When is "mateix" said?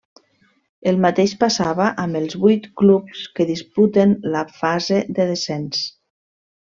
1.01-1.33